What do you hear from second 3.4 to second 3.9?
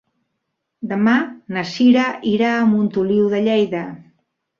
Lleida.